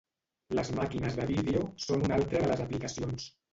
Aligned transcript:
Les 0.59 0.71
màquines 0.79 1.17
de 1.19 1.27
vídeo 1.33 1.63
són 1.85 2.07
una 2.09 2.19
altra 2.19 2.43
de 2.47 2.53
les 2.55 2.67
aplicacions. 2.67 3.33